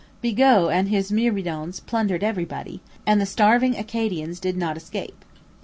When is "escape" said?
4.75-5.23